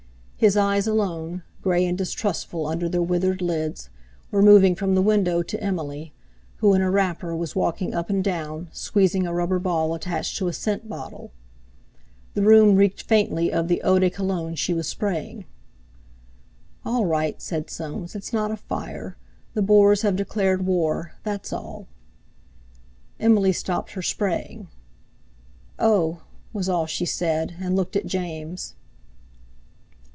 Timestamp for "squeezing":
8.71-9.27